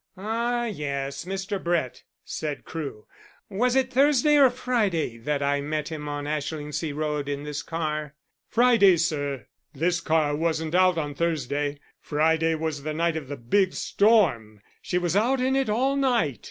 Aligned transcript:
"Ah, 0.17 0.65
yes; 0.65 1.25
Mr. 1.25 1.63
Brett," 1.63 2.01
said 2.25 2.65
Crewe. 2.65 3.05
"Was 3.51 3.75
it 3.75 3.93
Thursday 3.93 4.35
or 4.35 4.49
Friday 4.49 5.19
that 5.19 5.43
I 5.43 5.61
met 5.61 5.89
him 5.89 6.09
on 6.09 6.23
the 6.23 6.31
Ashlingsea 6.31 6.91
road 6.95 7.29
in 7.29 7.43
this 7.43 7.61
car?" 7.61 8.15
"Friday, 8.49 8.97
sir. 8.97 9.45
This 9.75 10.01
car 10.01 10.35
wasn't 10.35 10.73
out 10.73 10.97
on 10.97 11.13
Thursday. 11.13 11.77
Friday 12.01 12.55
was 12.55 12.81
the 12.81 12.95
night 12.95 13.15
of 13.15 13.27
the 13.27 13.37
big 13.37 13.75
storm. 13.75 14.63
She 14.81 14.97
was 14.97 15.15
out 15.15 15.39
in 15.39 15.55
it 15.55 15.69
all 15.69 15.95
night. 15.95 16.39